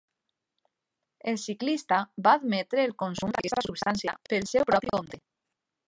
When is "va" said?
2.29-2.35